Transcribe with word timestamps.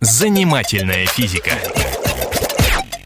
Занимательная 0.00 1.06
физика. 1.06 1.52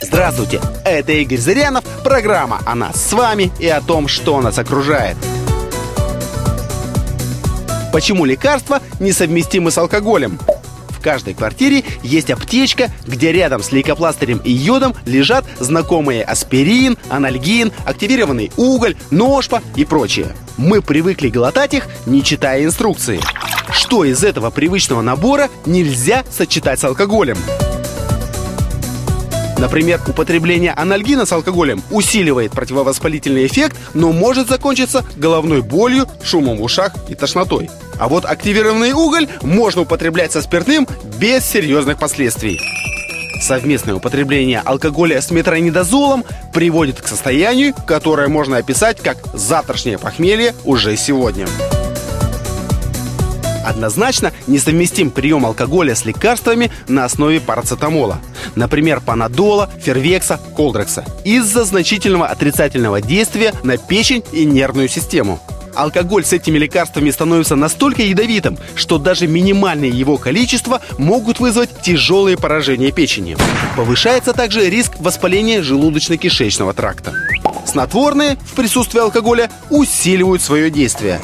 Здравствуйте, 0.01 0.61
это 0.85 1.13
Игорь 1.13 1.39
Зырянов, 1.39 1.85
программа 2.03 2.61
о 2.65 2.75
нас 2.75 3.05
с 3.05 3.13
вами 3.13 3.53
и 3.59 3.69
о 3.69 3.81
том, 3.81 4.09
что 4.09 4.41
нас 4.41 4.59
окружает. 4.59 5.17
Почему 7.93 8.25
лекарства 8.25 8.81
несовместимы 9.01 9.71
с 9.71 9.79
алкоголем? 9.79 10.39
В 10.89 11.01
каждой 11.01 11.35
квартире 11.35 11.85
есть 12.03 12.31
аптечка, 12.31 12.91
где 13.07 13.33
рядом 13.33 13.63
с 13.63 13.71
лейкопластырем 13.71 14.39
и 14.39 14.51
йодом 14.51 14.95
лежат 15.05 15.45
знакомые 15.61 16.25
аспирин, 16.25 16.97
анальгин, 17.09 17.73
активированный 17.85 18.51
уголь, 18.57 18.97
ножпа 19.11 19.63
и 19.77 19.85
прочее. 19.85 20.35
Мы 20.57 20.83
привыкли 20.83 21.29
глотать 21.29 21.75
их, 21.75 21.87
не 22.07 22.25
читая 22.25 22.65
инструкции. 22.65 23.21
Что 23.73 24.05
из 24.05 24.25
этого 24.25 24.51
привычного 24.51 25.03
набора 25.03 25.49
нельзя 25.67 26.25
сочетать 26.31 26.81
с 26.81 26.85
алкоголем? 26.85 27.37
Например, 29.59 30.01
употребление 30.07 30.73
анальгина 30.73 31.27
с 31.27 31.33
алкоголем 31.33 31.83
усиливает 31.91 32.53
противовоспалительный 32.53 33.47
эффект, 33.47 33.77
но 33.93 34.13
может 34.13 34.49
закончиться 34.49 35.05
головной 35.17 35.63
болью, 35.63 36.07
шумом 36.23 36.59
в 36.59 36.63
ушах 36.63 36.95
и 37.09 37.15
тошнотой. 37.15 37.69
А 37.99 38.09
вот 38.09 38.25
активированный 38.25 38.93
уголь 38.93 39.29
можно 39.43 39.83
употреблять 39.83 40.31
со 40.31 40.43
спиртным 40.43 40.87
без 41.19 41.45
серьезных 41.45 41.99
последствий. 41.99 42.61
Совместное 43.41 43.95
употребление 43.95 44.63
алкоголя 44.65 45.21
с 45.21 45.31
метронидозолом 45.31 46.25
приводит 46.53 47.01
к 47.01 47.09
состоянию, 47.09 47.75
которое 47.87 48.29
можно 48.29 48.59
описать 48.59 49.01
как 49.01 49.19
завтрашнее 49.35 49.99
похмелье 49.99 50.55
уже 50.65 50.97
сегодня. 50.97 51.47
Однозначно 53.69 54.33
несовместим 54.47 55.11
прием 55.11 55.45
алкоголя 55.45 55.95
с 55.95 56.07
лекарствами 56.07 56.71
на 56.89 57.05
основе 57.05 57.39
парацетамола. 57.39 58.19
Например, 58.55 59.03
панадола, 59.03 59.69
фервекса, 59.79 60.41
колдрекса. 60.57 61.05
Из-за 61.27 61.65
значительного 61.65 62.29
отрицательного 62.29 63.03
действия 63.03 63.53
на 63.65 63.77
печень 63.77 64.25
и 64.33 64.47
нервную 64.47 64.89
систему. 64.89 65.39
Алкоголь 65.75 66.25
с 66.25 66.33
этими 66.33 66.57
лекарствами 66.57 67.11
становится 67.11 67.57
настолько 67.57 68.01
ядовитым, 68.01 68.57
что 68.75 68.97
даже 68.97 69.27
минимальное 69.27 69.91
его 69.91 70.17
количество 70.17 70.81
могут 70.97 71.39
вызвать 71.39 71.83
тяжелые 71.83 72.39
поражения 72.39 72.91
печени. 72.91 73.37
Повышается 73.77 74.33
также 74.33 74.71
риск 74.71 74.93
воспаления 74.99 75.61
желудочно-кишечного 75.61 76.73
тракта. 76.73 77.13
Снотворные 77.67 78.39
в 78.47 78.55
присутствии 78.55 79.01
алкоголя 79.01 79.51
усиливают 79.69 80.41
свое 80.41 80.71
действие. 80.71 81.21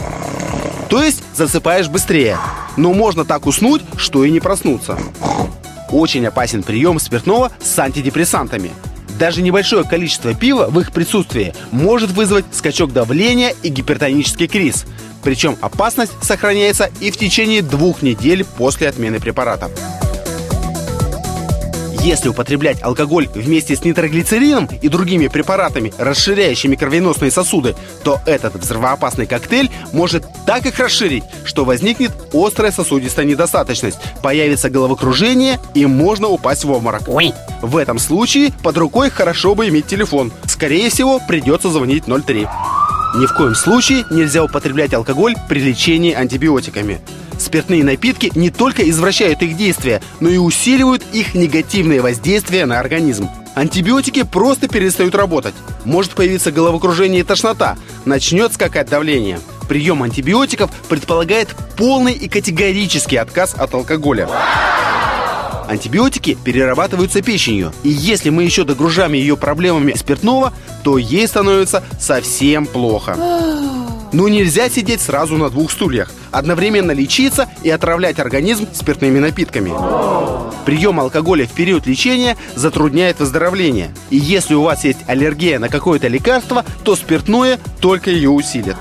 То 0.95 1.03
есть 1.03 1.25
засыпаешь 1.35 1.89
быстрее. 1.89 2.39
Но 2.77 2.95
можно 2.95 3.25
так 3.25 3.47
уснуть, 3.47 3.83
что 3.97 4.25
и 4.25 4.31
не 4.31 4.39
проснуться. 4.39 4.97
Очень 5.91 6.25
опасен 6.25 6.63
прием 6.63 7.01
спиртного 7.01 7.51
с 7.61 7.77
антидепрессантами. 7.81 8.71
Даже 9.19 9.43
небольшое 9.43 9.83
количество 9.83 10.35
пива 10.35 10.69
в 10.69 10.79
их 10.79 10.93
присутствии 10.93 11.53
может 11.73 12.13
вызвать 12.13 12.45
скачок 12.53 12.93
давления 12.93 13.55
и 13.65 13.71
гипертонический 13.71 14.47
криз. 14.47 14.87
Причем 15.25 15.57
опасность 15.61 16.13
сохраняется 16.23 16.89
и 17.01 17.11
в 17.11 17.17
течение 17.17 17.63
двух 17.63 18.03
недель 18.03 18.45
после 18.45 18.89
отмены 18.89 19.19
препаратов. 19.19 19.73
Если 22.05 22.29
употреблять 22.29 22.83
алкоголь 22.83 23.31
вместе 23.35 23.75
с 23.75 23.83
нитроглицерином 23.83 24.69
и 24.83 24.89
другими 24.89 25.29
препаратами, 25.29 25.91
расширяющими 25.97 26.77
кровеносные 26.77 27.31
сосуды, 27.31 27.75
то 28.03 28.21
этот 28.27 28.57
взрывоопасный 28.57 29.25
коктейль 29.25 29.71
может 29.91 30.27
так 30.45 30.67
их 30.67 30.79
расширить, 30.79 31.25
что 31.47 31.65
возникнет 31.65 32.13
острая 32.35 32.73
сосудистая 32.73 33.25
недостаточность, 33.25 33.97
появится 34.23 34.69
головокружение 34.69 35.59
и 35.73 35.87
можно 35.87 36.29
упасть 36.29 36.65
в 36.65 36.71
обморок. 36.71 37.09
Ой. 37.09 37.33
В 37.63 37.79
этом 37.79 37.99
случае 37.99 38.53
под 38.63 38.77
рукой 38.77 39.09
хорошо 39.09 39.55
бы 39.55 39.69
иметь 39.69 39.87
телефон. 39.87 40.31
Скорее 40.45 40.91
всего, 40.91 41.21
придется 41.27 41.71
звонить 41.71 42.05
03. 42.07 42.47
Ни 43.15 43.27
в 43.27 43.33
коем 43.33 43.55
случае 43.55 44.05
нельзя 44.11 44.43
употреблять 44.43 44.93
алкоголь 44.93 45.37
при 45.49 45.61
лечении 45.61 46.13
антибиотиками. 46.13 47.01
Спиртные 47.39 47.85
напитки 47.85 48.33
не 48.35 48.51
только 48.51 48.89
извращают 48.91 49.41
их 49.43 49.57
действия, 49.57 50.03
но 50.19 50.29
и 50.29 50.37
усиливают 50.37 51.05
их 51.13 51.35
негативное 51.35 52.03
воздействие 52.03 52.67
на 52.67 52.81
организм. 52.81 53.29
Антибиотики 53.55 54.25
просто 54.25 54.67
перестают 54.67 55.15
работать. 55.15 55.55
Может 55.85 56.13
появиться 56.13 56.51
головокружение 56.51 57.21
и 57.21 57.25
тошнота, 57.25 57.77
начнет 58.05 58.53
скакать 58.53 58.91
давление. 58.91 59.39
Прием 59.69 60.03
антибиотиков 60.03 60.73
предполагает 60.89 61.55
полный 61.77 62.15
и 62.15 62.29
категорический 62.29 63.19
отказ 63.19 63.55
от 63.55 63.75
алкоголя. 63.75 64.29
Антибиотики 65.75 66.39
перерабатываются 66.45 67.21
печенью, 67.21 67.73
и 67.83 67.89
если 67.89 68.31
мы 68.31 68.45
еще 68.45 68.63
догружаем 68.63 69.13
ее 69.13 69.37
проблемами 69.37 69.93
спиртного, 69.95 70.53
то 70.85 70.99
ей 70.99 71.27
становится 71.27 71.83
совсем 71.99 72.67
плохо. 72.67 73.17
Но 74.13 74.29
нельзя 74.29 74.71
сидеть 74.71 75.01
сразу 75.01 75.37
на 75.37 75.51
двух 75.51 75.73
стульях, 75.73 76.13
одновременно 76.31 76.93
лечиться 76.93 77.49
и 77.65 77.71
отравлять 77.71 78.21
организм 78.21 78.69
спиртными 78.73 79.19
напитками. 79.19 79.73
Прием 80.65 81.01
алкоголя 81.01 81.45
в 81.45 81.51
период 81.51 81.87
лечения 81.89 82.37
затрудняет 82.55 83.19
выздоровление. 83.19 83.93
И 84.11 84.17
если 84.17 84.55
у 84.55 84.63
вас 84.63 84.85
есть 84.85 85.01
аллергия 85.09 85.59
на 85.59 85.69
какое-то 85.69 86.07
лекарство, 86.07 86.65
то 86.85 86.95
спиртное 86.95 87.59
только 87.81 88.13
ее 88.13 88.31
усилит. 88.31 88.77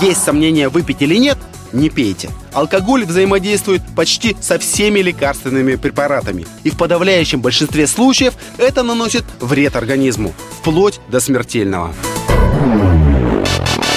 Есть 0.00 0.24
сомнения, 0.24 0.68
выпить 0.68 1.02
или 1.02 1.14
нет? 1.14 1.38
Не 1.74 1.90
пейте. 1.90 2.30
Алкоголь 2.52 3.04
взаимодействует 3.04 3.82
почти 3.96 4.36
со 4.40 4.60
всеми 4.60 5.00
лекарственными 5.00 5.74
препаратами. 5.74 6.46
И 6.62 6.70
в 6.70 6.76
подавляющем 6.76 7.40
большинстве 7.40 7.88
случаев 7.88 8.34
это 8.58 8.84
наносит 8.84 9.24
вред 9.40 9.74
организму, 9.74 10.32
вплоть 10.60 11.00
до 11.08 11.18
смертельного. 11.18 11.92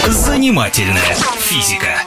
Занимательная 0.08 1.16
физика. 1.40 2.02